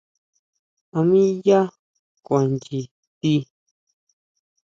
¿A 0.97 0.99
mí 1.09 1.21
yaa 1.45 1.67
kuan 2.25 2.47
nyi 2.63 2.79
ti? 3.19 3.33